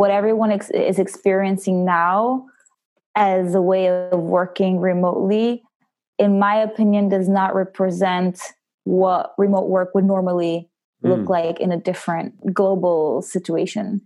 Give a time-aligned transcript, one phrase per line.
[0.00, 2.46] what everyone ex- is experiencing now
[3.14, 5.62] as a way of working remotely,
[6.18, 8.40] in my opinion, does not represent
[8.84, 10.70] what remote work would normally
[11.02, 11.28] look mm.
[11.28, 14.00] like in a different global situation.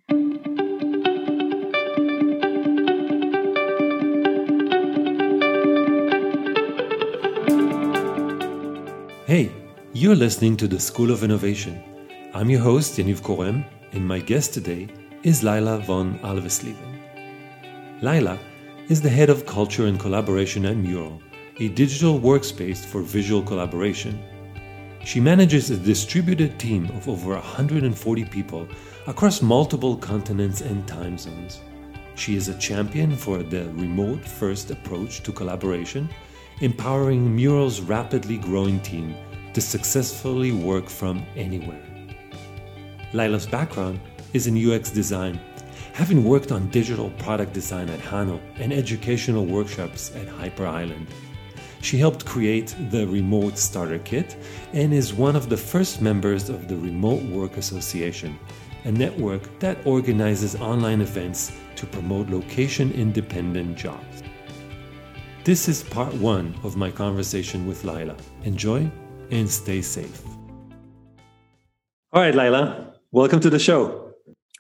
[9.29, 9.52] Hey,
[9.92, 11.80] you're listening to the School of Innovation.
[12.34, 14.88] I'm your host, Yaniv Corem, and my guest today
[15.25, 17.00] is Laila von Alvensleben.
[18.02, 18.38] Laila
[18.91, 21.19] is the head of culture and collaboration at Mural,
[21.60, 24.23] a digital workspace for visual collaboration.
[25.02, 28.69] She manages a distributed team of over 140 people
[29.06, 31.62] across multiple continents and time zones.
[32.16, 36.11] She is a champion for the remote first approach to collaboration,
[36.61, 39.14] empowering Mural's rapidly growing team
[39.55, 41.83] to successfully work from anywhere.
[43.14, 44.00] Laila's background
[44.34, 45.41] is in UX design,
[45.95, 51.06] having worked on digital product design at Hanno and educational workshops at Hyper Island.
[51.81, 54.36] She helped create the Remote Starter Kit
[54.73, 58.39] and is one of the first members of the Remote Work Association,
[58.84, 64.23] a network that organizes online events to promote location independent jobs.
[65.45, 68.17] This is part one of my conversation with Laila.
[68.45, 68.91] Enjoy
[69.30, 70.25] and stay safe.
[72.12, 74.03] All right, Laila, welcome to the show.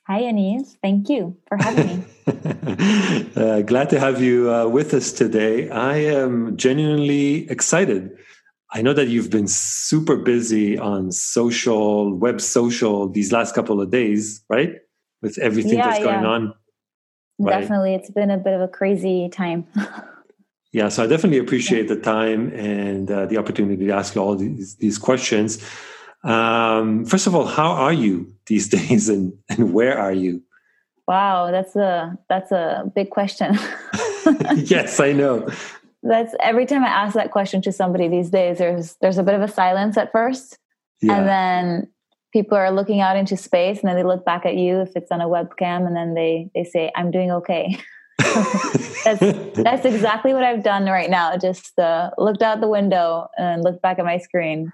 [0.06, 0.76] Hi, Anis.
[0.82, 2.04] Thank you for having me.
[3.36, 5.70] uh, glad to have you uh, with us today.
[5.70, 8.14] I am genuinely excited.
[8.70, 13.90] I know that you've been super busy on social, web social, these last couple of
[13.90, 14.74] days, right?
[15.22, 16.28] With everything yeah, that's going yeah.
[16.28, 16.54] on.
[17.38, 17.60] Right?
[17.60, 17.94] Definitely.
[17.94, 19.66] It's been a bit of a crazy time.
[20.72, 24.36] yeah, so I definitely appreciate the time and uh, the opportunity to ask you all
[24.36, 25.64] these, these questions.
[26.24, 30.42] Um, first of all, how are you these days, and and where are you?
[31.06, 33.54] Wow, that's a that's a big question.
[34.56, 35.48] yes, I know.
[36.02, 38.58] That's every time I ask that question to somebody these days.
[38.58, 40.58] There's there's a bit of a silence at first,
[41.02, 41.16] yeah.
[41.16, 41.90] and then
[42.32, 45.10] people are looking out into space, and then they look back at you if it's
[45.10, 47.78] on a webcam, and then they they say, "I'm doing okay."
[49.04, 51.36] that's that's exactly what I've done right now.
[51.36, 54.72] Just uh, looked out the window and looked back at my screen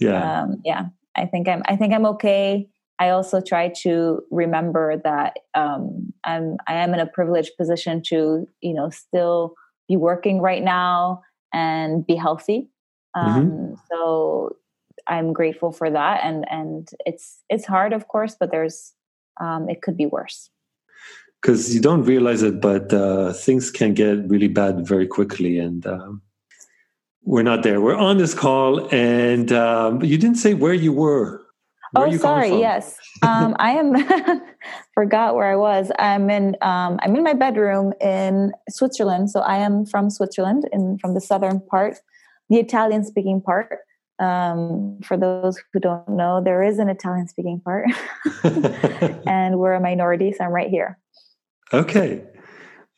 [0.00, 0.86] yeah um, yeah
[1.16, 2.66] i think i'm i think i'm okay
[2.98, 8.46] i also try to remember that um, i'm i am in a privileged position to
[8.60, 9.54] you know still
[9.88, 12.68] be working right now and be healthy
[13.16, 13.28] mm-hmm.
[13.28, 13.74] um, mm-hmm.
[13.90, 14.56] so
[15.06, 18.92] i'm grateful for that and and it's it's hard of course but there's
[19.38, 20.48] um, it could be worse
[21.42, 25.86] because you don't realize it but uh, things can get really bad very quickly and
[25.86, 26.22] um,
[27.26, 27.80] we're not there.
[27.80, 31.42] We're on this call, and um, you didn't say where you were.
[31.92, 32.56] Where oh, sorry.
[32.58, 33.94] Yes, um, I am.
[34.94, 35.90] forgot where I was.
[35.98, 36.56] I'm in.
[36.62, 39.30] Um, I'm in my bedroom in Switzerland.
[39.30, 41.98] So I am from Switzerland, in from the southern part,
[42.48, 43.78] the Italian-speaking part.
[44.18, 47.86] Um, for those who don't know, there is an Italian-speaking part,
[49.26, 50.96] and we're a minority, so I'm right here.
[51.72, 52.22] Okay.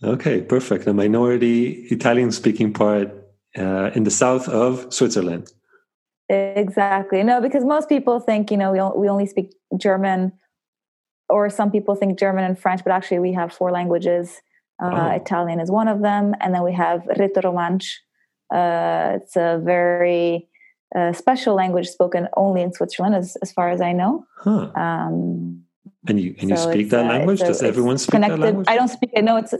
[0.04, 0.86] Okay, perfect.
[0.86, 3.17] A minority Italian-speaking part
[3.56, 5.52] uh, in the south of Switzerland.
[6.28, 7.22] Exactly.
[7.22, 10.32] No, because most people think, you know, we, we only speak German,
[11.30, 14.40] or some people think German and French, but actually we have four languages.
[14.82, 15.16] Uh, oh.
[15.16, 16.34] Italian is one of them.
[16.40, 17.94] And then we have Rätoromansch.
[18.54, 20.48] Uh, it's a very
[20.94, 24.24] uh, special language spoken only in Switzerland, as, as far as I know.
[24.36, 24.70] Huh.
[24.74, 25.64] Um,
[26.06, 27.40] and you, and you speak that uh, language?
[27.40, 28.38] Does everyone speak connected.
[28.38, 28.66] that language?
[28.68, 29.22] I don't speak it.
[29.22, 29.54] No, it's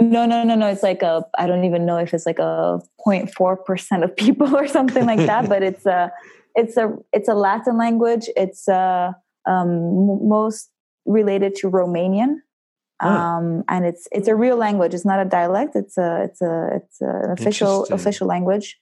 [0.00, 0.68] no, no, no, no.
[0.68, 4.66] It's like a, I don't even know if it's like a 0.4% of people or
[4.66, 6.12] something like that, but it's a,
[6.54, 8.28] it's a, it's a Latin language.
[8.36, 9.12] It's uh,
[9.46, 10.70] um, most
[11.06, 12.36] related to Romanian.
[13.00, 14.92] Um, and it's, it's a real language.
[14.92, 15.76] It's not a dialect.
[15.76, 18.76] It's a, it's a, it's an official, official language.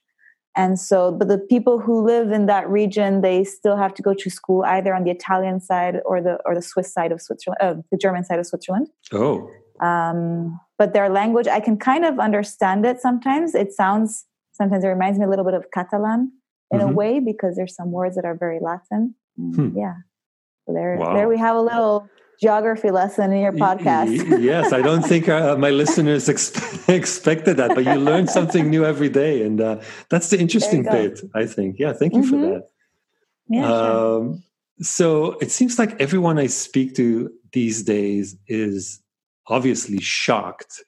[0.55, 4.15] And so, but the people who live in that region, they still have to go
[4.15, 7.59] to school either on the Italian side or the, or the Swiss side of Switzerland,
[7.61, 8.87] uh, the German side of Switzerland.
[9.13, 9.51] Oh.
[9.81, 13.55] Um, but their language, I can kind of understand it sometimes.
[13.55, 16.31] It sounds, sometimes it reminds me a little bit of Catalan
[16.71, 16.89] in mm-hmm.
[16.89, 19.15] a way because there's some words that are very Latin.
[19.35, 19.75] Hmm.
[19.75, 19.95] Yeah.
[20.65, 21.13] So there, wow.
[21.13, 22.09] there we have a little
[22.39, 24.41] geography lesson in your podcast.
[24.41, 26.51] yes, I don't think uh, my listeners ex-
[26.89, 31.21] expected that, but you learn something new every day, and uh, that's the interesting bit.
[31.33, 31.77] I think.
[31.79, 32.29] Yeah, thank you mm-hmm.
[32.29, 32.69] for that.
[33.49, 33.71] Yeah.
[33.71, 34.39] Um, sure.
[34.81, 39.01] So it seems like everyone I speak to these days is
[39.49, 40.83] obviously shocked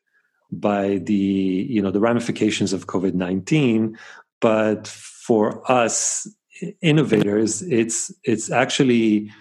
[0.52, 3.98] by the you know the ramifications of COVID nineteen,
[4.42, 6.28] but for us
[6.82, 9.32] innovators, it's it's actually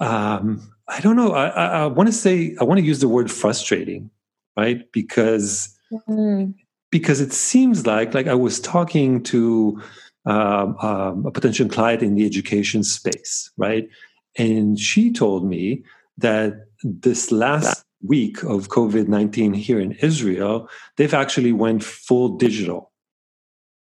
[0.00, 1.32] um, I don't know.
[1.32, 4.10] I, I, I want to say I want to use the word frustrating,
[4.56, 4.90] right?
[4.92, 6.54] Because mm.
[6.90, 9.80] because it seems like like I was talking to
[10.26, 13.88] um, um, a potential client in the education space, right?
[14.36, 15.84] And she told me
[16.18, 22.92] that this last week of COVID nineteen here in Israel, they've actually went full digital,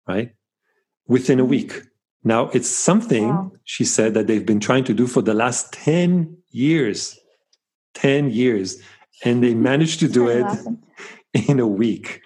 [0.07, 0.31] right?
[1.07, 1.81] Within a week.
[2.23, 3.51] Now it's something wow.
[3.65, 7.19] she said that they've been trying to do for the last ten years,
[7.95, 8.81] 10 years,
[9.23, 10.45] and they managed to do it
[11.49, 12.21] in a week.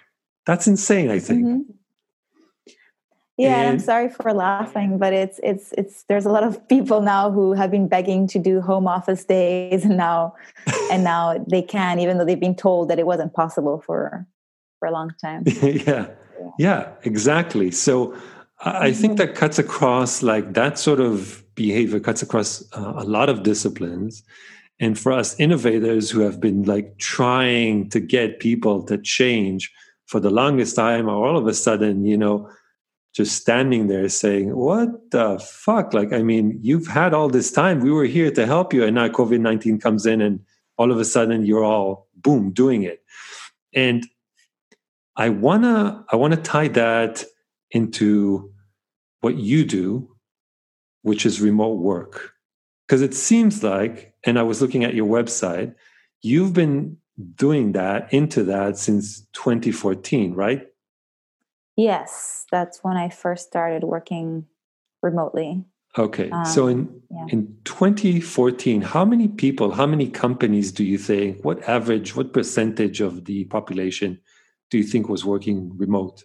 [0.46, 1.44] That's insane, I think.
[1.44, 1.72] Mm-hmm.
[3.40, 7.00] Yeah, and, I'm sorry for laughing, but it's it's it's there's a lot of people
[7.00, 10.34] now who have been begging to do home office days and now
[10.92, 14.26] and now they can, even though they've been told that it wasn't possible for
[14.78, 15.44] for a long time.
[15.62, 16.08] yeah.
[16.58, 16.88] yeah.
[17.02, 17.70] Exactly.
[17.70, 18.14] So
[18.62, 19.28] I think mm-hmm.
[19.28, 24.22] that cuts across like that sort of behavior cuts across uh, a lot of disciplines
[24.78, 29.70] and for us innovators who have been like trying to get people to change
[30.06, 32.48] for the longest time or all of a sudden you know
[33.20, 37.80] just standing there saying what the fuck like i mean you've had all this time
[37.80, 40.40] we were here to help you and now covid-19 comes in and
[40.76, 43.02] all of a sudden you're all boom doing it
[43.74, 44.06] and
[45.16, 47.24] i want to i want to tie that
[47.70, 48.50] into
[49.20, 50.10] what you do
[51.02, 52.32] which is remote work.
[52.86, 55.74] Because it seems like, and I was looking at your website,
[56.22, 56.96] you've been
[57.34, 60.66] doing that into that since 2014, right?
[61.80, 64.46] Yes, that's when I first started working
[65.02, 65.64] remotely.
[65.96, 66.30] Okay.
[66.30, 67.26] Um, so in yeah.
[67.30, 73.00] in 2014, how many people, how many companies do you think, what average, what percentage
[73.00, 74.20] of the population
[74.70, 76.24] do you think was working remote?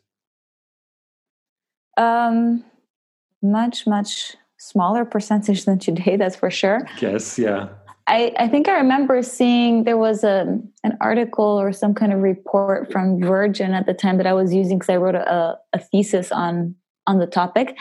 [1.98, 2.66] Um
[3.42, 7.69] much much smaller percentage than today that's for sure yes yeah
[8.07, 12.19] I, I think I remember seeing there was a an article or some kind of
[12.19, 15.80] report from Virgin at the time that I was using because I wrote a, a
[15.80, 16.75] thesis on
[17.07, 17.78] on the topic,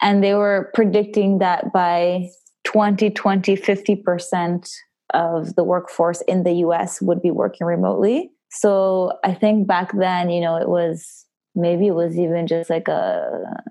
[0.00, 2.28] and they were predicting that by
[2.64, 4.70] 2020, 50 percent
[5.12, 7.02] of the workforce in the U.S.
[7.02, 8.30] would be working remotely.
[8.50, 12.88] So I think back then, you know, it was maybe it was even just like
[12.88, 13.62] a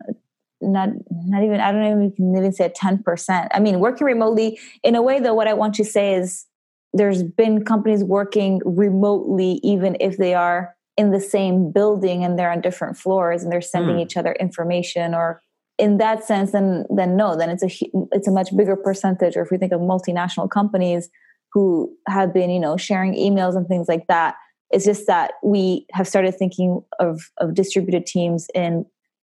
[0.62, 3.50] not not even I don't even even say ten percent.
[3.54, 5.34] I mean, working remotely in a way though.
[5.34, 6.46] What I want to say is
[6.94, 12.52] there's been companies working remotely even if they are in the same building and they're
[12.52, 14.02] on different floors and they're sending mm.
[14.02, 15.42] each other information or
[15.78, 17.70] in that sense then then no then it's a
[18.12, 21.10] it's a much bigger percentage or if we think of multinational companies
[21.54, 24.36] who have been you know sharing emails and things like that
[24.72, 28.86] it's just that we have started thinking of of distributed teams in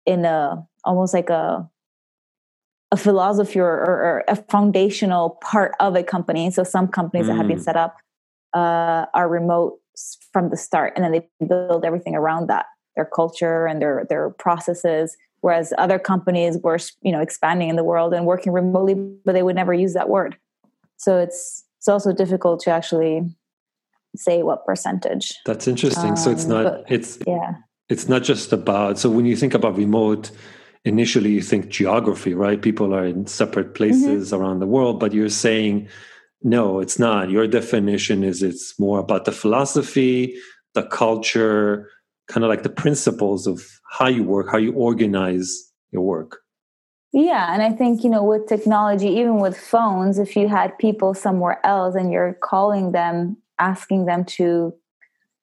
[0.06, 1.68] in a almost like a
[2.92, 6.48] a philosophy or, or, a foundational part of a company.
[6.52, 7.30] So some companies mm.
[7.30, 7.64] that have been mm.
[7.64, 7.96] set up
[8.54, 9.80] uh, are remote
[10.32, 14.30] from the start, and then they build everything around that, their culture and their their
[14.30, 15.16] processes.
[15.40, 18.94] Whereas other companies were, you know, expanding in the world and working remotely,
[19.24, 20.36] but they would never use that word.
[20.96, 23.22] So it's it's also difficult to actually
[24.16, 25.34] say what percentage.
[25.44, 26.10] That's interesting.
[26.10, 27.54] Um, so it's um, not but, it's yeah.
[27.88, 30.30] It's not just about so when you think about remote,
[30.86, 32.62] initially you think geography, right?
[32.62, 34.40] People are in separate places mm-hmm.
[34.40, 35.88] around the world, but you're saying,
[36.42, 37.28] no, it's not.
[37.28, 40.36] Your definition is it's more about the philosophy,
[40.74, 41.90] the culture,
[42.28, 46.38] kind of like the principles of how you work, how you organize your work.
[47.12, 51.14] Yeah, and I think, you know, with technology, even with phones, if you had people
[51.14, 54.72] somewhere else and you're calling them, asking them to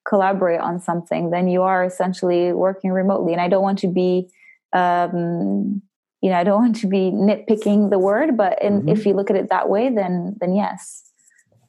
[0.08, 3.32] collaborate on something, then you are essentially working remotely.
[3.32, 4.30] And I don't want to be
[4.74, 5.82] um,
[6.20, 8.88] you know, I don't want to be nitpicking the word, but in, mm-hmm.
[8.88, 11.02] if you look at it that way, then then yes.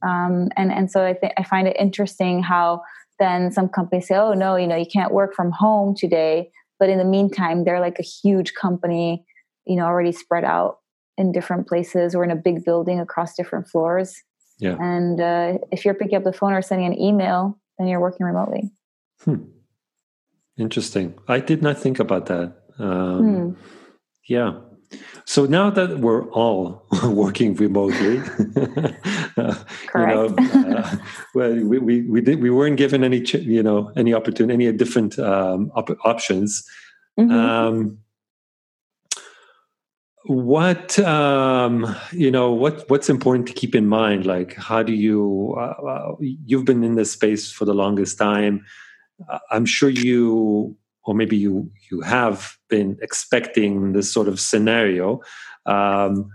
[0.05, 2.81] Um, and and so I think I find it interesting how
[3.19, 6.89] then some companies say, oh no, you know, you can't work from home today, but
[6.89, 9.25] in the meantime, they're like a huge company,
[9.65, 10.79] you know, already spread out
[11.17, 14.21] in different places or in a big building across different floors.
[14.59, 14.75] Yeah.
[14.79, 18.25] And uh, if you're picking up the phone or sending an email, then you're working
[18.25, 18.71] remotely.
[19.24, 19.43] Hmm.
[20.57, 21.15] Interesting.
[21.27, 22.53] I did not think about that.
[22.79, 23.62] Um, hmm.
[24.27, 24.60] Yeah.
[25.25, 28.20] So now that we're all working remotely,
[29.38, 29.55] uh,
[29.96, 30.96] you know, uh,
[31.34, 35.17] well, we, we, we, did, we weren't given any, you know, any opportunity, any different
[35.20, 36.63] um, op- options.
[37.20, 37.32] Mm-hmm.
[37.32, 37.98] Um,
[40.27, 44.25] what um, you know, what what's important to keep in mind?
[44.25, 45.55] Like, how do you?
[45.55, 48.65] Uh, uh you've been in this space for the longest time.
[49.29, 55.21] Uh, I'm sure you or maybe you you have been expecting this sort of scenario.
[55.65, 56.29] Um,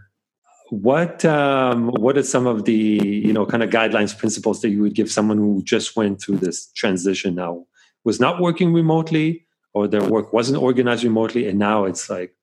[0.70, 4.80] what um, what are some of the you know kind of guidelines principles that you
[4.82, 7.34] would give someone who just went through this transition?
[7.34, 7.66] Now
[8.04, 12.34] was not working remotely or their work wasn't organized remotely and now it's like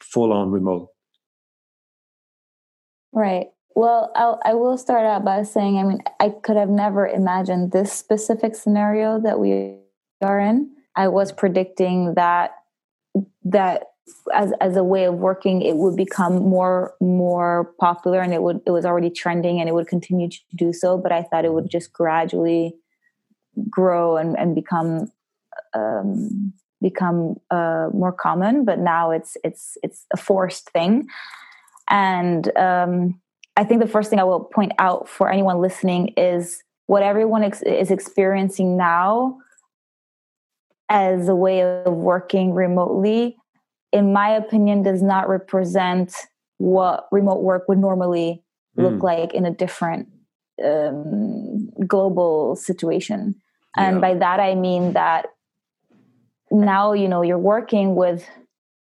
[0.00, 0.88] full on remote.
[3.12, 3.48] Right.
[3.74, 7.70] Well I'll, i will start out by saying i mean i could have never imagined
[7.70, 9.76] this specific scenario that we
[10.20, 12.52] are in i was predicting that
[13.44, 13.84] that
[14.34, 18.60] as as a way of working it would become more more popular and it would
[18.66, 21.52] it was already trending and it would continue to do so but i thought it
[21.52, 22.74] would just gradually
[23.68, 25.10] grow and, and become
[25.74, 31.06] um, become uh, more common but now it's it's it's a forced thing.
[31.88, 33.20] And um,
[33.56, 37.42] i think the first thing i will point out for anyone listening is what everyone
[37.42, 39.36] ex- is experiencing now
[40.90, 43.36] as a way of working remotely
[43.92, 46.14] in my opinion, does not represent
[46.58, 48.42] what remote work would normally
[48.76, 49.02] look mm.
[49.02, 50.08] like in a different
[50.64, 53.34] um, global situation.
[53.76, 54.00] And yeah.
[54.00, 55.26] by that, I mean that
[56.50, 58.28] now, you know, you're working with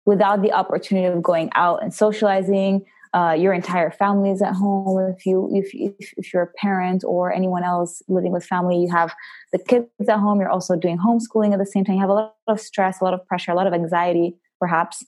[0.04, 2.84] without the opportunity of going out and socializing.
[3.14, 5.14] Uh, your entire family is at home.
[5.16, 8.90] If you if, if, if you're a parent or anyone else living with family, you
[8.90, 9.14] have
[9.52, 10.40] the kids at home.
[10.40, 11.96] You're also doing homeschooling at the same time.
[11.96, 15.04] You have a lot of stress, a lot of pressure, a lot of anxiety perhaps.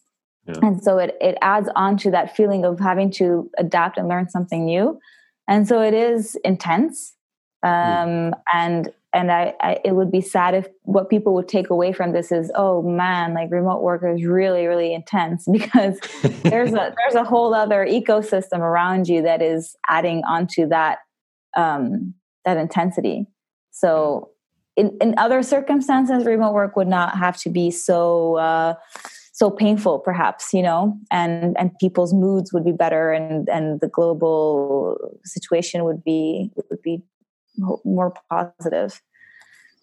[0.47, 0.55] Yeah.
[0.63, 4.29] And so it, it adds on to that feeling of having to adapt and learn
[4.29, 4.99] something new.
[5.47, 7.15] And so it is intense.
[7.63, 8.33] Um, mm.
[8.53, 12.13] And and I, I, it would be sad if what people would take away from
[12.13, 15.99] this is oh man like remote work is really really intense because
[16.43, 20.99] there's a there's a whole other ecosystem around you that is adding onto that
[21.57, 23.27] um, that intensity.
[23.71, 24.31] So
[24.77, 28.75] in, in other circumstances remote work would not have to be so uh,
[29.33, 30.97] so painful perhaps you know?
[31.11, 36.83] And and people's moods would be better and and the global situation would be would
[36.83, 37.03] be
[37.85, 39.01] more positive.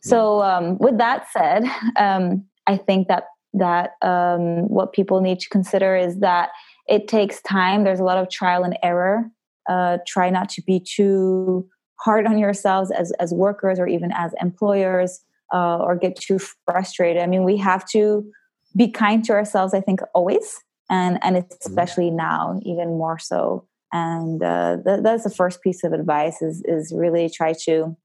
[0.01, 1.63] So um, with that said
[1.97, 6.49] um, i think that that um, what people need to consider is that
[6.87, 7.85] it takes time.
[7.85, 9.31] There's a lot of trial and error.
[9.67, 11.65] Uh, try not to be too
[12.01, 15.21] hard on yourselves as as workers or even as employers
[15.53, 17.23] uh, or get too frustrated.
[17.23, 18.29] I mean we have to
[18.75, 21.47] be kind to ourselves i think always and and mm-hmm.
[21.65, 26.61] especially now even more so and uh, th- that's the first piece of advice is
[26.65, 27.95] is really try to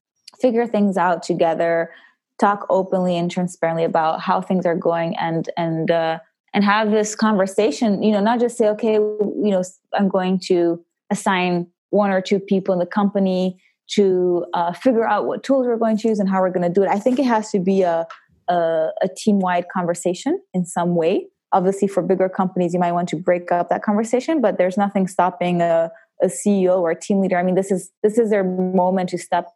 [0.40, 1.90] figure things out together
[2.38, 6.18] talk openly and transparently about how things are going and and uh,
[6.54, 9.62] and have this conversation you know not just say okay you know
[9.94, 15.26] i'm going to assign one or two people in the company to uh, figure out
[15.26, 17.18] what tools we're going to use and how we're going to do it i think
[17.18, 18.06] it has to be a
[18.50, 21.26] a, a team wide conversation in some way.
[21.52, 25.09] Obviously, for bigger companies, you might want to break up that conversation, but there's nothing
[25.09, 25.90] stopping a,
[26.23, 27.37] a CEO or a team leader.
[27.37, 29.49] I mean, this is this is their moment to step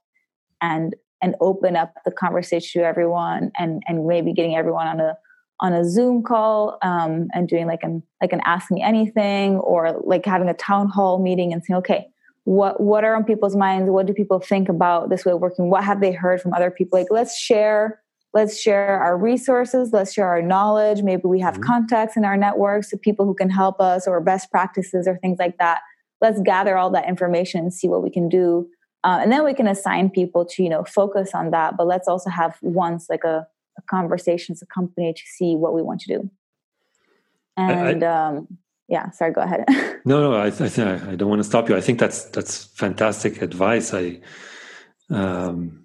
[0.60, 5.16] and and open up the conversation to everyone, and and maybe getting everyone on a
[5.60, 10.00] on a Zoom call um, and doing like an like an ask me anything or
[10.04, 12.06] like having a town hall meeting and saying, okay,
[12.44, 13.90] what what are on people's minds?
[13.90, 15.70] What do people think about this way of working?
[15.70, 16.98] What have they heard from other people?
[16.98, 18.00] Like let's share
[18.34, 21.02] let's share our resources let's share our knowledge.
[21.02, 21.62] Maybe we have mm-hmm.
[21.62, 25.38] contacts in our networks of people who can help us or best practices or things
[25.38, 25.80] like that.
[26.20, 28.68] Let's gather all that information and see what we can do.
[29.04, 31.76] Uh, and then we can assign people to you know focus on that.
[31.76, 33.46] But let's also have once like a,
[33.78, 36.30] a conversation as a company to see what we want to do.
[37.56, 39.64] And I, um, yeah sorry go ahead.
[40.06, 41.76] No no I, I, I don't want to stop you.
[41.76, 43.94] I think that's that's fantastic advice.
[43.94, 44.20] I
[45.08, 45.83] um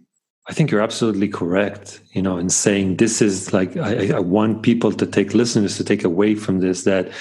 [0.50, 4.64] I think you're absolutely correct, you know, in saying this is like I, I, want
[4.64, 7.12] people to take listeners to take away from this that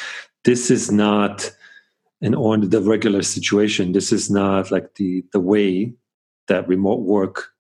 [0.45, 1.51] this is not
[2.23, 3.93] an on the regular situation.
[3.93, 5.93] This is not like the the way
[6.47, 7.51] that remote work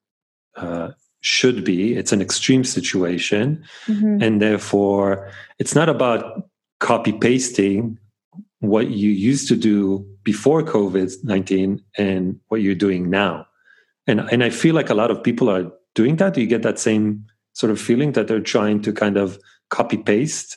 [0.57, 1.95] uh, should be.
[1.95, 4.23] It's an extreme situation, mm-hmm.
[4.23, 6.49] and therefore it's not about
[6.81, 7.99] copy pasting
[8.61, 13.48] what you used to do before COVID nineteen and what you're doing now
[14.09, 16.35] and and i feel like a lot of people are doing that.
[16.35, 19.39] Do you get that same sort of feeling that they're trying to kind of
[19.69, 20.57] copy paste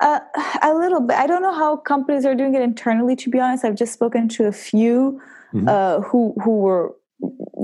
[0.00, 0.20] uh,
[0.62, 1.16] a little bit.
[1.16, 3.64] I don't know how companies are doing it internally to be honest.
[3.64, 5.22] I've just spoken to a few
[5.54, 5.68] mm-hmm.
[5.68, 6.94] uh, who who were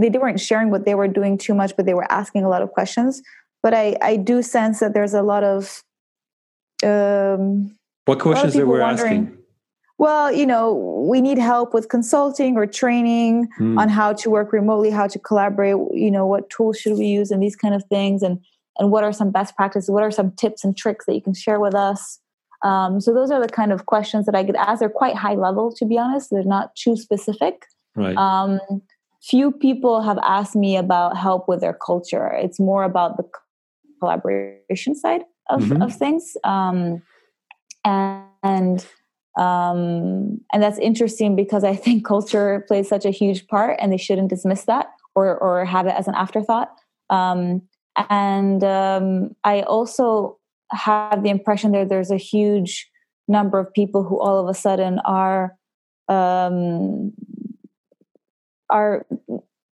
[0.01, 2.63] they weren't sharing what they were doing too much but they were asking a lot
[2.63, 3.23] of questions.
[3.63, 5.83] But i i do sense that there's a lot of
[6.85, 7.77] um
[8.07, 9.37] what questions they were asking
[10.03, 10.75] well, you know,
[11.09, 13.79] we need help with consulting or training mm.
[13.79, 17.31] on how to work remotely, how to collaborate, you know, what tools should we use
[17.31, 18.41] and these kind of things and
[18.81, 21.35] and what are some best practices, what are some tips and tricks that you can
[21.35, 22.19] share with us?
[22.65, 24.81] Um, so those are the kind of questions that I get asked.
[24.81, 26.31] They're quite high level, to be honest.
[26.31, 27.67] They're not too specific.
[27.95, 28.17] Right.
[28.17, 28.59] Um,
[29.23, 32.27] few people have asked me about help with their culture.
[32.33, 33.25] It's more about the
[34.01, 35.83] collaboration side of, mm-hmm.
[35.83, 36.37] of things.
[36.43, 37.03] Um,
[37.85, 38.87] and, and
[39.39, 43.97] um, and that's interesting because I think culture plays such a huge part, and they
[43.97, 46.71] shouldn't dismiss that or or have it as an afterthought.
[47.11, 47.63] Um,
[48.11, 50.39] and um, I also
[50.71, 52.91] have the impression that there's a huge
[53.29, 55.57] number of people who all of a sudden are
[56.09, 57.13] um,
[58.71, 59.07] are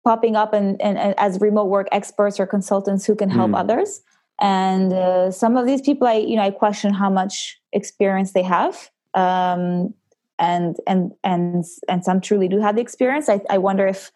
[0.05, 3.59] popping up and, and, and, as remote work experts or consultants who can help mm.
[3.59, 4.01] others
[4.41, 8.43] and uh, some of these people i you know i question how much experience they
[8.43, 9.95] have um,
[10.39, 13.29] and and and and some truly do have the experience.
[13.29, 14.11] I, I wonder if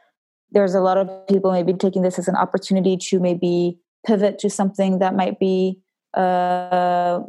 [0.50, 4.50] there's a lot of people maybe taking this as an opportunity to maybe pivot to
[4.50, 5.80] something that might be
[6.14, 7.20] uh,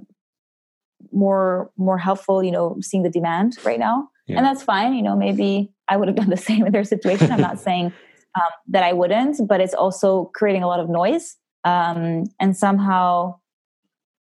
[1.12, 4.10] more more helpful you know seeing the demand right now.
[4.28, 4.38] Yeah.
[4.38, 7.32] and that's fine you know maybe i would have done the same in their situation.
[7.32, 7.94] I'm not saying
[8.36, 11.36] um, that i wouldn't but it's also creating a lot of noise.
[11.64, 13.40] Um, and somehow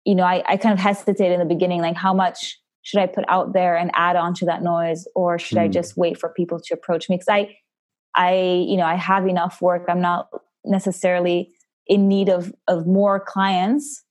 [0.06, 3.06] you know I, I kind of hesitated in the beginning like how much should i
[3.08, 5.62] put out there and add on to that noise or should mm.
[5.62, 5.72] i hmm.
[5.72, 7.56] just wait for people to approach me because i
[8.16, 10.30] i you know i have enough work i'm not
[10.66, 11.52] necessarily
[11.88, 14.04] in need of of more clients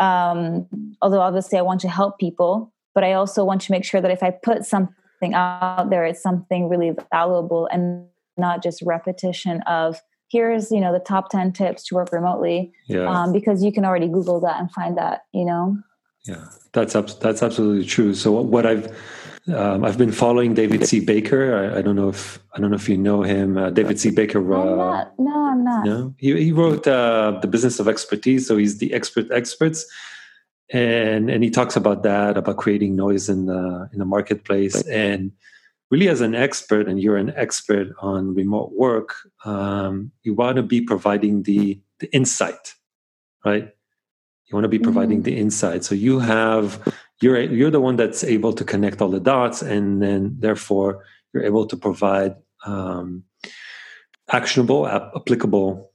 [0.00, 0.68] um,
[1.02, 4.10] although obviously i want to help people but i also want to make sure that
[4.10, 8.06] if i put something out there it's something really valuable and
[8.36, 13.06] not just repetition of here's you know the top 10 tips to work remotely yeah.
[13.06, 15.76] um, because you can already google that and find that you know
[16.26, 18.94] yeah that's that's absolutely true so what i've
[19.54, 21.00] um, I've been following David C.
[21.00, 21.56] Baker.
[21.56, 23.56] I, I, don't know if I don't know if you know him.
[23.56, 24.10] Uh, David C.
[24.10, 24.40] Baker.
[24.52, 25.12] Uh, I'm not.
[25.18, 25.84] No, I'm not.
[25.86, 28.46] No, he he wrote uh, the Business of Expertise.
[28.46, 29.86] So he's the expert experts,
[30.70, 35.32] and and he talks about that about creating noise in the in the marketplace and
[35.90, 40.62] really as an expert and you're an expert on remote work um, you want to
[40.62, 42.74] be providing the the insight
[43.44, 43.70] right
[44.48, 45.34] you want to be providing mm-hmm.
[45.34, 46.80] the insight so you have
[47.20, 51.44] you're you're the one that's able to connect all the dots and then therefore you're
[51.44, 52.34] able to provide
[52.66, 53.24] um,
[54.30, 55.92] actionable applicable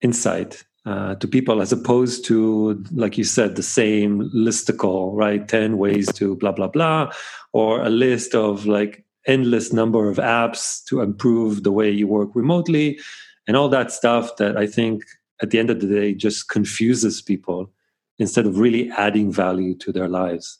[0.00, 5.78] insight uh, to people as opposed to like you said the same listicle right 10
[5.78, 7.10] ways to blah blah blah
[7.52, 12.30] or a list of like endless number of apps to improve the way you work
[12.34, 12.98] remotely
[13.46, 15.04] and all that stuff that I think
[15.42, 17.70] at the end of the day just confuses people
[18.18, 20.58] instead of really adding value to their lives.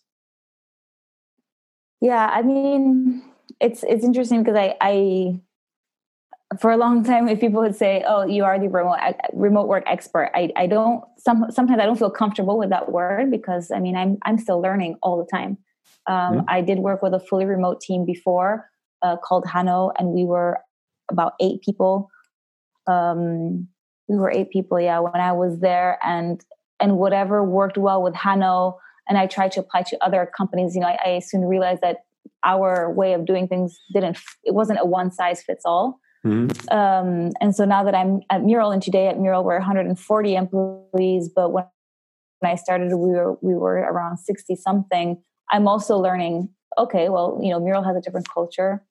[2.00, 3.22] Yeah, I mean,
[3.60, 5.40] it's it's interesting because I, I
[6.58, 8.98] for a long time if people would say, "Oh, you are the remote
[9.32, 13.30] remote work expert," I I don't some sometimes I don't feel comfortable with that word
[13.30, 15.58] because I mean I'm I'm still learning all the time.
[16.08, 16.40] Um, mm-hmm.
[16.48, 18.68] I did work with a fully remote team before
[19.02, 20.58] uh, called Hanno, and we were
[21.08, 22.10] about eight people.
[22.88, 23.68] Um,
[24.08, 26.40] we were eight people, yeah, when I was there, and
[26.80, 30.74] and whatever worked well with Hanno, and I tried to apply to other companies.
[30.74, 31.98] You know, I, I soon realized that
[32.44, 34.18] our way of doing things didn't.
[34.44, 36.00] It wasn't a one size fits all.
[36.24, 36.76] Mm-hmm.
[36.76, 41.28] Um, and so now that I'm at Mural, and today at Mural we're 140 employees,
[41.34, 41.64] but when
[42.42, 45.22] when I started, we were we were around 60 something.
[45.50, 48.82] I'm also learning, okay, well, you know, Mural has a different culture,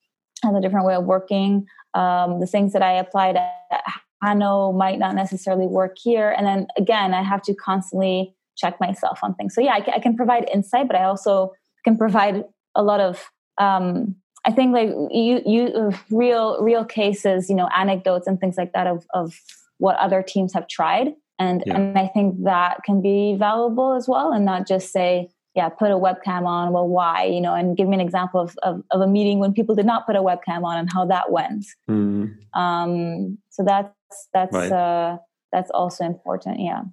[0.43, 1.65] has a different way of working.
[1.93, 3.83] Um, the things that I applied at
[4.21, 6.33] Hanno might not necessarily work here.
[6.37, 9.55] And then again, I have to constantly check myself on things.
[9.55, 11.53] So yeah, I can, I can provide insight, but I also
[11.83, 12.43] can provide
[12.75, 18.27] a lot of, um, I think like you, you real, real cases, you know, anecdotes
[18.27, 19.33] and things like that of, of
[19.77, 21.13] what other teams have tried.
[21.39, 21.75] And, yeah.
[21.75, 24.31] and I think that can be valuable as well.
[24.31, 26.71] And not just say, yeah, put a webcam on.
[26.71, 27.25] Well, why?
[27.25, 29.85] You know, and give me an example of, of, of a meeting when people did
[29.85, 31.65] not put a webcam on and how that went.
[31.89, 32.35] Mm.
[32.53, 33.93] Um, so that's
[34.33, 34.71] that's right.
[34.71, 35.17] uh,
[35.51, 36.59] that's also important.
[36.59, 36.83] Yeah.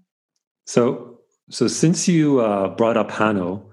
[0.67, 3.71] So so since you uh, brought up Hanno,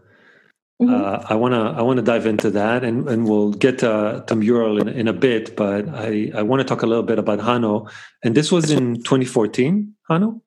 [0.81, 0.93] mm-hmm.
[0.93, 4.79] uh, I wanna I wanna dive into that, and and we'll get to, to Mural
[4.79, 5.55] in, in a bit.
[5.55, 7.87] But I I want to talk a little bit about Hanno,
[8.23, 9.95] and this was in 2014.
[10.09, 10.41] Hanno.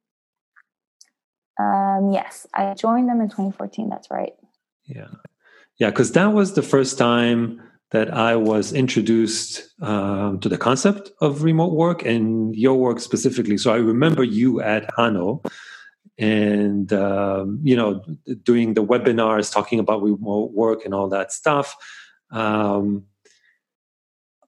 [1.98, 3.88] Um, yes, I joined them in 2014.
[3.88, 4.32] That's right.
[4.86, 5.08] Yeah,
[5.78, 11.10] yeah, because that was the first time that I was introduced um, to the concept
[11.20, 13.56] of remote work and your work specifically.
[13.56, 15.42] So I remember you at Hanno
[16.18, 18.04] and um, you know
[18.42, 21.74] doing the webinars talking about remote work and all that stuff.
[22.30, 23.04] Um,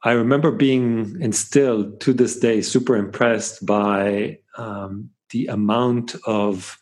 [0.02, 6.78] I remember being and still to this day super impressed by um, the amount of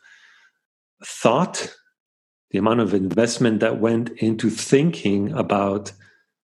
[1.04, 1.74] thought
[2.50, 5.92] the amount of investment that went into thinking about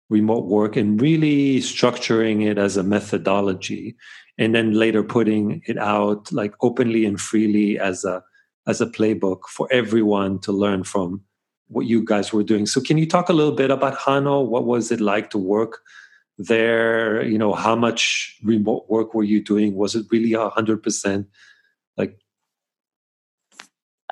[0.09, 3.95] remote work and really structuring it as a methodology
[4.37, 8.23] and then later putting it out like openly and freely as a
[8.67, 11.21] as a playbook for everyone to learn from
[11.67, 12.65] what you guys were doing.
[12.65, 14.45] So can you talk a little bit about hano?
[14.45, 15.79] What was it like to work
[16.37, 17.23] there?
[17.23, 19.75] You know how much remote work were you doing?
[19.75, 21.50] Was it really a hundred percent like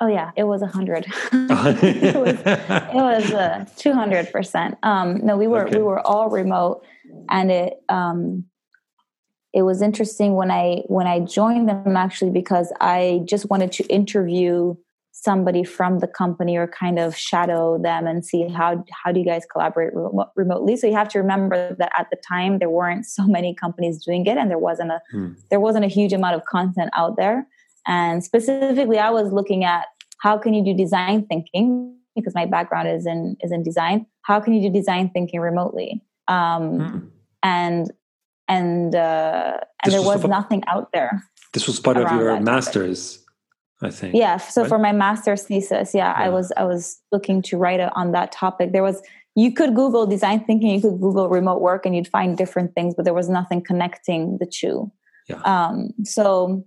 [0.00, 1.06] Oh yeah, it was a hundred.
[1.32, 4.78] it was it was two hundred percent.
[4.82, 5.76] Um, no, we were okay.
[5.76, 6.82] we were all remote,
[7.28, 8.44] and it um,
[9.52, 13.84] it was interesting when I when I joined them actually because I just wanted to
[13.88, 14.74] interview
[15.12, 19.26] somebody from the company or kind of shadow them and see how how do you
[19.26, 19.92] guys collaborate
[20.34, 24.02] remotely so you have to remember that at the time there weren't so many companies
[24.02, 25.32] doing it and there wasn't a hmm.
[25.50, 27.46] there wasn't a huge amount of content out there
[27.86, 29.86] and specifically, I was looking at
[30.20, 34.06] how can you do design thinking because my background is in is in design.
[34.22, 36.02] How can you do design thinking remotely?
[36.28, 37.10] Um, mm.
[37.42, 37.90] And
[38.48, 41.22] and uh, and this there was, was nothing out there.
[41.52, 43.14] This was part of your master's.
[43.16, 43.26] Topic.
[43.82, 44.14] I think.
[44.14, 44.36] Yeah.
[44.36, 44.68] So right?
[44.68, 48.12] for my master's thesis, yeah, yeah, I was I was looking to write it on
[48.12, 48.72] that topic.
[48.72, 49.00] There was
[49.36, 52.94] you could Google design thinking, you could Google remote work, and you'd find different things,
[52.94, 54.92] but there was nothing connecting the two.
[55.28, 55.40] Yeah.
[55.42, 56.64] Um, so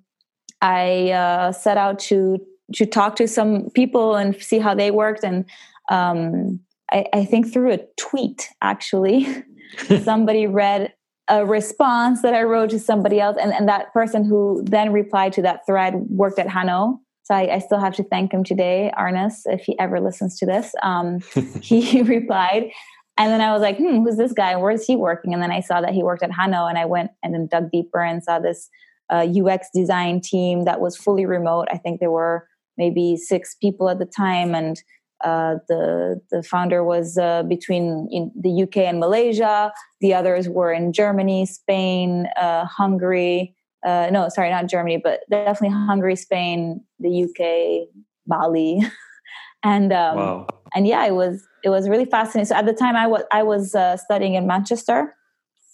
[0.63, 2.39] I uh, set out to
[2.73, 5.45] to talk to some people and see how they worked, and
[5.91, 9.27] um, I, I think through a tweet actually,
[10.03, 10.93] somebody read
[11.27, 15.33] a response that I wrote to somebody else, and, and that person who then replied
[15.33, 16.99] to that thread worked at Hanno.
[17.23, 20.45] So I, I still have to thank him today, Arnes, if he ever listens to
[20.45, 20.73] this.
[20.81, 21.19] Um,
[21.61, 22.71] he replied,
[23.17, 24.55] and then I was like, hmm, who's this guy?
[24.55, 25.33] Where is he working?
[25.33, 27.69] And then I saw that he worked at Hanno, and I went and then dug
[27.69, 28.69] deeper and saw this
[29.13, 31.67] uh, UX design team that was fully remote.
[31.71, 32.47] I think there were
[32.77, 34.81] maybe six people at the time, and
[35.23, 39.71] uh, the the founder was uh, between the UK and Malaysia.
[40.01, 43.55] The others were in Germany, Spain, uh, Hungary.
[43.85, 47.87] Uh, no, sorry, not Germany, but definitely Hungary, Spain, the UK,
[48.25, 48.79] Bali,
[49.63, 50.47] and um, wow.
[50.73, 52.47] and yeah, it was it was really fascinating.
[52.47, 55.13] So at the time, I was I was uh, studying in Manchester,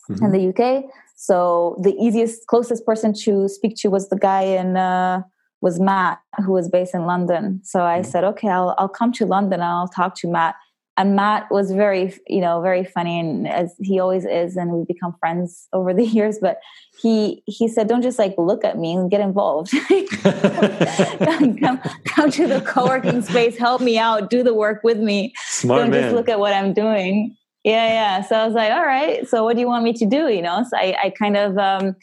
[0.10, 0.25] mm-hmm.
[0.25, 0.91] in the UK.
[1.21, 5.21] So the easiest, closest person to speak to was the guy in uh,
[5.60, 7.60] was Matt, who was based in London.
[7.62, 8.10] So I mm-hmm.
[8.10, 10.55] said, okay, I'll I'll come to London and I'll talk to Matt.
[10.95, 14.88] And Matt was very, you know, very funny, and as he always is, and we've
[14.88, 16.39] become friends over the years.
[16.39, 16.62] But
[17.01, 19.71] he he said, don't just like look at me and get involved.
[20.21, 25.34] come, come, come to the co-working space, help me out, do the work with me.
[25.47, 26.03] Smart don't man.
[26.03, 27.36] just look at what I'm doing
[27.69, 28.21] yeah yeah.
[28.21, 30.27] So i was like all right so what do you want me to do?
[30.27, 31.95] You know so i, I kind of um,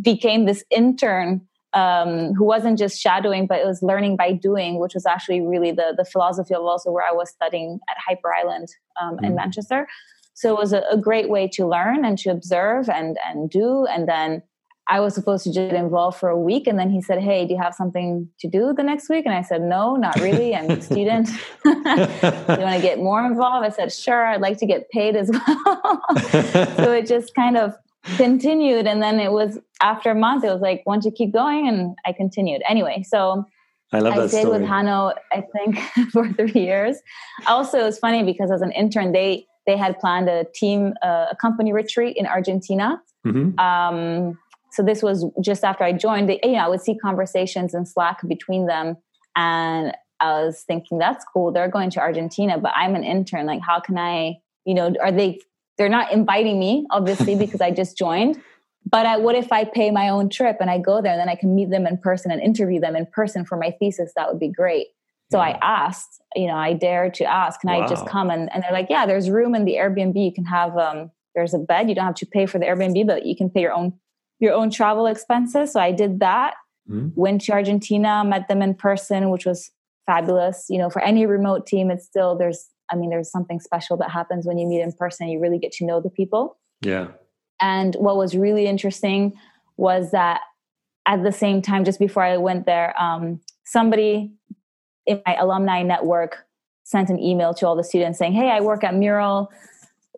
[0.00, 1.42] became this intern
[1.74, 5.70] um, who wasn't just shadowing but it was learning by doing which was actually really
[5.70, 8.68] the the philosophy of also where i was studying at hyper island
[9.00, 9.24] um, mm-hmm.
[9.26, 9.86] in manchester.
[10.34, 13.86] So it was a, a, great way to learn and to observe and and do
[13.86, 14.40] and then
[14.88, 16.66] I was supposed to get involved for a week.
[16.66, 19.26] And then he said, Hey, do you have something to do the next week?
[19.26, 20.54] And I said, No, not really.
[20.54, 21.28] I'm a student.
[21.64, 23.66] you want to get more involved?
[23.66, 26.02] I said, Sure, I'd like to get paid as well.
[26.76, 27.76] so it just kind of
[28.16, 28.86] continued.
[28.86, 31.68] And then it was after a month, it was like, Why don't you keep going?
[31.68, 32.62] And I continued.
[32.66, 33.44] Anyway, so
[33.92, 34.60] I love I that stayed story.
[34.60, 35.78] with Hanno, I think,
[36.12, 36.96] for three years.
[37.46, 41.26] Also, it was funny because as an intern, they they had planned a team, uh,
[41.30, 43.02] a company retreat in Argentina.
[43.26, 43.58] Mm-hmm.
[43.58, 44.38] Um,
[44.70, 46.28] so this was just after I joined.
[46.28, 48.96] They, you know, I would see conversations in Slack between them,
[49.36, 51.52] and I was thinking, that's cool.
[51.52, 53.46] They're going to Argentina, but I'm an intern.
[53.46, 54.38] Like, how can I?
[54.64, 55.40] You know, are they?
[55.76, 58.40] They're not inviting me, obviously, because I just joined.
[58.90, 61.28] But I, what if I pay my own trip and I go there, and then
[61.28, 64.12] I can meet them in person and interview them in person for my thesis?
[64.16, 64.88] That would be great.
[65.30, 65.44] So yeah.
[65.44, 67.84] I asked, you know, I dared to ask, can wow.
[67.84, 68.30] I just come?
[68.30, 70.22] And, and they're like, yeah, there's room in the Airbnb.
[70.22, 71.88] You can have, um, there's a bed.
[71.88, 73.92] You don't have to pay for the Airbnb, but you can pay your own
[74.40, 75.72] your own travel expenses.
[75.72, 76.54] So I did that.
[76.88, 77.20] Mm-hmm.
[77.20, 79.70] Went to Argentina, met them in person, which was
[80.06, 80.66] fabulous.
[80.68, 84.10] You know, for any remote team, it's still there's I mean, there's something special that
[84.10, 85.28] happens when you meet in person.
[85.28, 86.58] You really get to know the people.
[86.80, 87.08] Yeah.
[87.60, 89.34] And what was really interesting
[89.76, 90.40] was that
[91.06, 94.32] at the same time, just before I went there, um, somebody
[95.06, 96.44] in my alumni network
[96.84, 99.50] sent an email to all the students saying, Hey, I work at Mural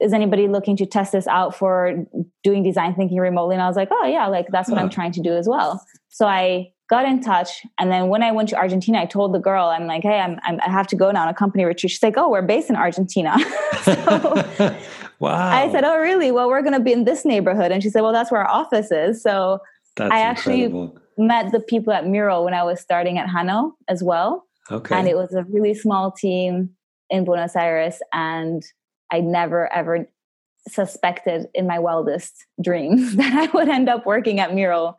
[0.00, 2.06] is anybody looking to test this out for
[2.42, 3.54] doing design thinking remotely?
[3.54, 4.82] And I was like, oh yeah, like that's what yeah.
[4.82, 5.84] I'm trying to do as well.
[6.08, 7.64] So I got in touch.
[7.78, 10.38] And then when I went to Argentina, I told the girl, I'm like, hey, I'm,
[10.42, 11.92] I'm i have to go now on a company retreat.
[11.92, 13.36] She's like, oh, we're based in Argentina.
[13.82, 13.94] so
[15.20, 15.50] wow.
[15.50, 16.32] I said, oh, really?
[16.32, 17.70] Well, we're going to be in this neighborhood.
[17.70, 19.22] And she said, well, that's where our office is.
[19.22, 19.60] So
[19.96, 20.98] that's I actually incredible.
[21.16, 24.46] met the people at Mural when I was starting at Hanno as well.
[24.70, 24.96] Okay.
[24.96, 26.70] And it was a really small team
[27.08, 27.98] in Buenos Aires.
[28.12, 28.64] And
[29.10, 30.08] I never ever
[30.68, 34.96] suspected in my wildest dreams that I would end up working at Mural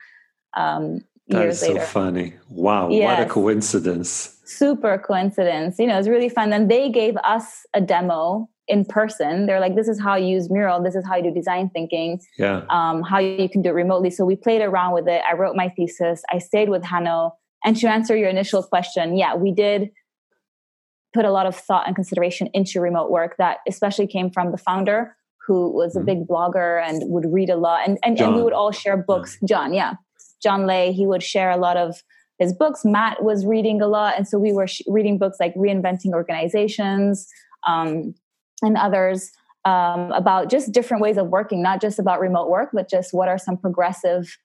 [0.55, 1.85] um, that is so later.
[1.85, 2.33] funny.
[2.49, 4.37] Wow, what a coincidence.
[4.45, 5.79] Super coincidence.
[5.79, 6.51] You know, it's really fun.
[6.51, 9.45] And they gave us a demo in person.
[9.45, 10.83] They're like, this is how you use Mural.
[10.83, 12.21] This is how you do design thinking.
[12.37, 12.63] Yeah.
[12.69, 14.09] um, how you can do it remotely.
[14.09, 15.21] So we played around with it.
[15.29, 16.21] I wrote my thesis.
[16.31, 17.35] I stayed with Hanno.
[17.63, 19.91] And to answer your initial question, yeah, we did
[21.13, 24.57] put a lot of thought and consideration into remote work that especially came from the
[24.57, 25.15] founder
[25.47, 26.05] who was a Mhm.
[26.05, 27.87] big blogger and would read a lot.
[27.87, 29.37] And, and, and we would all share books.
[29.47, 29.93] John yeah.
[30.41, 32.01] John lay he would share a lot of
[32.39, 32.85] his books.
[32.85, 34.15] Matt was reading a lot.
[34.17, 37.27] And so we were sh- reading books like reinventing organizations
[37.67, 38.13] um,
[38.61, 39.31] and others
[39.65, 43.27] um, about just different ways of working not just about remote work but just what
[43.27, 44.35] are some progressive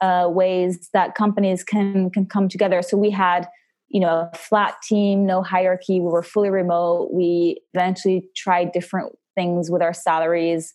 [0.00, 2.80] uh, ways that companies can can come together.
[2.82, 3.48] So we had
[3.90, 6.00] you know a flat team no hierarchy.
[6.00, 7.10] We were fully remote.
[7.12, 10.72] We eventually tried different things with our salaries.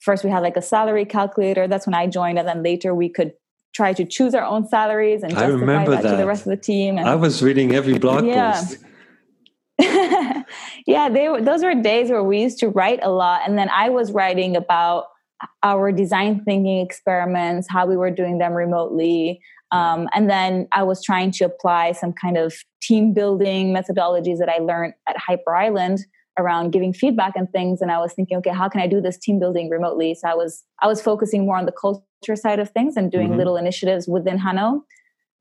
[0.00, 1.66] First we had like a salary calculator.
[1.66, 3.32] That's when i joined and then later we could
[3.74, 6.56] try to choose our own salaries and I remember that, to the rest of the
[6.56, 8.60] team and I was reading every blog Yeah.
[8.60, 8.78] post.
[10.86, 13.68] yeah, they were, those were days where we used to write a lot, and then
[13.70, 15.04] I was writing about
[15.62, 21.02] our design thinking experiments, how we were doing them remotely, um, and then I was
[21.04, 26.06] trying to apply some kind of team building methodologies that I learned at Hyper Island
[26.38, 27.82] around giving feedback and things.
[27.82, 30.14] And I was thinking, okay, how can I do this team building remotely?
[30.14, 33.30] So I was I was focusing more on the culture side of things and doing
[33.30, 33.36] Mhm.
[33.36, 34.84] little initiatives within Hanno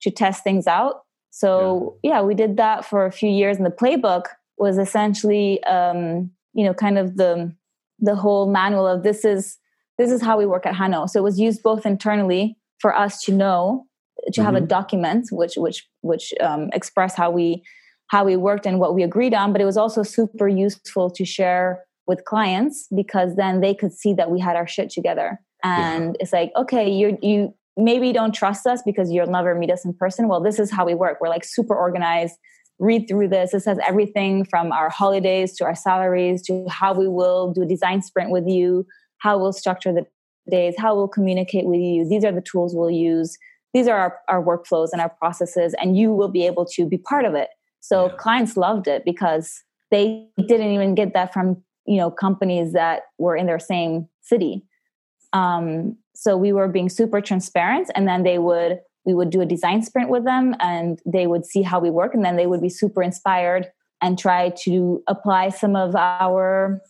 [0.02, 1.04] to test things out.
[1.30, 2.22] So yeah.
[2.22, 4.24] we did that for a few years, and the playbook
[4.58, 7.54] was essentially, um, you know, kind of the
[8.00, 9.58] the whole manual of this is
[9.98, 11.06] this is how we work at Hanno.
[11.08, 13.86] So it was used both internally for us to know
[14.34, 14.68] to have a Mhm.
[14.68, 17.64] document which which which um, express how we
[18.10, 21.26] how we worked and what we agreed on, but it was also super useful to
[21.26, 25.40] share with clients because then they could see that we had our shit together.
[25.64, 29.86] And it's like, okay, you you maybe don't trust us because you'll never meet us
[29.86, 30.28] in person.
[30.28, 31.18] Well, this is how we work.
[31.20, 32.36] We're like super organized.
[32.80, 33.52] Read through this.
[33.52, 37.66] This has everything from our holidays to our salaries to how we will do a
[37.66, 38.86] design sprint with you,
[39.20, 40.06] how we'll structure the
[40.50, 42.08] days, how we'll communicate with you.
[42.08, 43.38] These are the tools we'll use.
[43.74, 46.98] These are our, our workflows and our processes, and you will be able to be
[46.98, 47.50] part of it.
[47.80, 48.16] So Yeah.
[48.18, 53.36] clients loved it because they didn't even get that from you know companies that were
[53.36, 54.64] in their same city.
[55.34, 59.46] Um, so we were being super transparent, and then they would we would do a
[59.46, 62.62] design sprint with them, and they would see how we work, and then they would
[62.62, 63.68] be super inspired
[64.02, 66.82] and try to apply some of our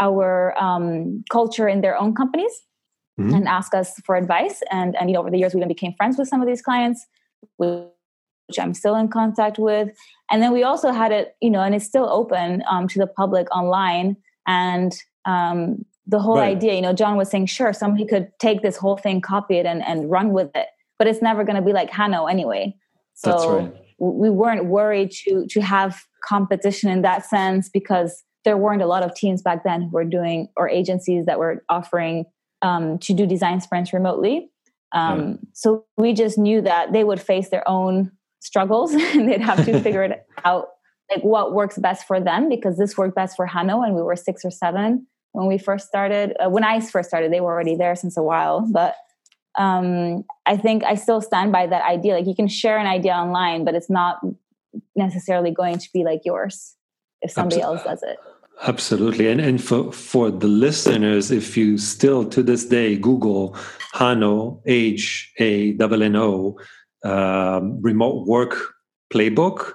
[0.00, 2.52] our um, culture in their own companies
[3.18, 3.34] Mhm.
[3.34, 4.62] and ask us for advice.
[4.70, 6.62] And and you know over the years we then became friends with some of these
[6.62, 7.04] clients,
[7.56, 9.88] which I'm still in contact with.
[10.30, 13.06] And then we also had it, you know, and it's still open um, to the
[13.06, 14.16] public online.
[14.46, 14.92] And
[15.26, 16.56] um, the whole Right.
[16.56, 19.66] idea, you know, John was saying, sure, somebody could take this whole thing, copy it,
[19.66, 22.74] and, and run with it, but it's never going to be like Hanno anyway.
[23.14, 23.74] So right.
[23.98, 29.02] we weren't worried to to have competition in that sense because there weren't a lot
[29.02, 32.24] of teams back then who were doing or agencies that were offering
[32.62, 34.50] um, to do design sprints remotely.
[34.92, 39.66] Um, So we just knew that they would face their own struggles and they'd have
[39.66, 40.68] to figure it out
[41.10, 44.16] like what works best for them because this worked best for Hanno and we were
[44.16, 46.34] six or seven when we first started.
[46.42, 48.94] Uh, when I first started, they were already there since a while, but
[49.58, 52.14] um, I think I still stand by that idea.
[52.14, 54.20] Like you can share an idea online, but it's not
[54.96, 56.76] necessarily going to be like yours
[57.20, 58.18] if somebody else does it.
[58.66, 59.28] Absolutely.
[59.28, 63.56] And and for for the listeners, if you still to this day Google
[63.94, 66.58] Hanno H A N N O
[67.04, 68.74] um, remote work
[69.12, 69.74] playbook,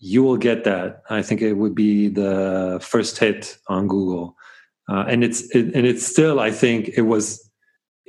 [0.00, 1.02] you will get that.
[1.08, 4.36] I think it would be the first hit on Google,
[4.88, 6.40] uh, and it's it, and it's still.
[6.40, 7.48] I think it was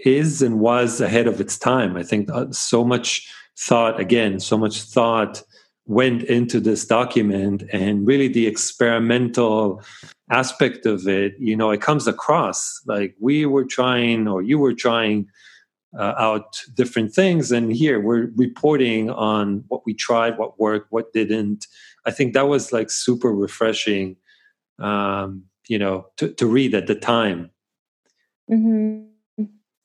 [0.03, 1.95] is and was ahead of its time.
[1.95, 5.43] I think uh, so much thought again, so much thought
[5.91, 9.83] went into this document and really the experimental
[10.29, 12.81] aspect of it you know it comes across.
[12.85, 15.27] Like we were trying or you were trying
[15.97, 17.51] uh, out different things.
[17.51, 21.67] And here we're reporting on what we tried what worked what didn't.
[22.05, 24.15] I think that was like super refreshing
[24.79, 27.51] um, you know to, to read at the time.
[28.47, 29.11] Hmm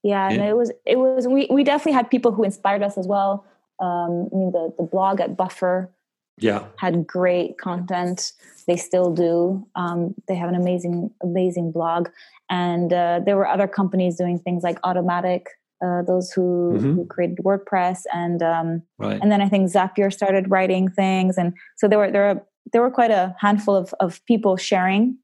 [0.02, 0.50] Yeah, and Yeah.
[0.50, 3.44] it was it was we we definitely had people who inspired us as well.
[3.80, 5.90] Um, I mean, the the blog at Buffer
[6.38, 8.32] yeah had great content.
[8.66, 9.66] They still do.
[9.76, 12.08] Um, they have an amazing amazing blog,
[12.50, 15.46] and uh, there were other companies doing things like Automattic
[15.84, 16.94] uh, those who, Mhm.
[16.94, 19.18] who created WordPress, and um, Right.
[19.22, 22.82] and then I think Zapier started writing things, and so there were there were there
[22.82, 25.16] were quite a handful of of people sharing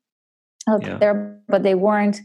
[0.69, 0.99] out Yeah.
[0.99, 2.21] there, but they weren't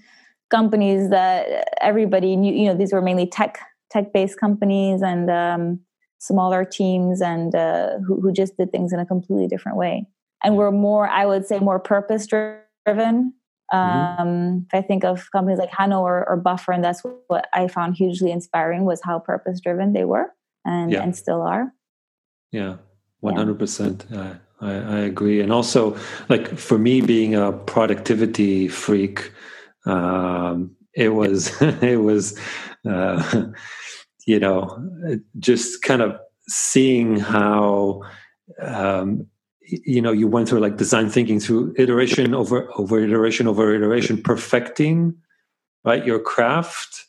[0.49, 2.53] companies that everybody knew.
[2.53, 5.79] You know, these were mainly tech tech based companies and um,
[6.19, 10.05] smaller teams, and uh, who who just did things in a completely different way,
[10.43, 13.33] and were more, I would say, more purpose driven.
[13.73, 14.19] Mhm.
[14.19, 17.67] Um, if I think of companies like Hanno or, or Buffer, and that's what I
[17.67, 21.03] found hugely inspiring was how purpose driven they were and, Yeah.
[21.03, 21.73] and still are.
[22.51, 22.77] Yeah,
[23.19, 24.05] one hundred percent.
[24.11, 25.97] I I agree, and also
[26.29, 29.31] like for me, being a productivity freak,
[29.85, 32.39] um, it was it was
[32.89, 33.21] uh,
[34.27, 34.79] you know
[35.39, 36.15] just kind of
[36.47, 38.01] seeing how
[38.61, 39.25] um,
[39.61, 44.21] you know you went through like design thinking through iteration over over iteration over iteration,
[44.21, 45.15] perfecting
[45.83, 47.05] right your craft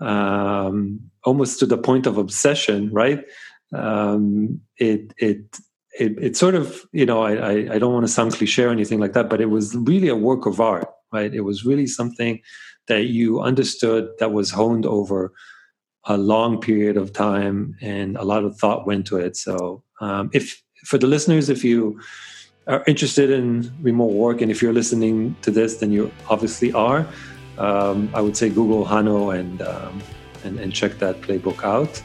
[0.00, 3.26] um, almost to the point of obsession, right?
[3.74, 5.58] um, it it
[5.98, 8.70] it it sort of you know I, I I don't want to sound cliche or
[8.70, 11.32] anything like that, but it was really a work of art, right?
[11.32, 12.40] It was really something
[12.88, 15.32] that you understood that was honed over
[16.04, 19.36] a long period of time, and a lot of thought went to it.
[19.36, 22.00] So um, if for the listeners, if you
[22.66, 27.06] are interested in remote work, and if you're listening to this, then you obviously are.
[27.58, 30.02] Um, I would say Google Hanno and um,
[30.44, 32.02] and, and check that playbook out.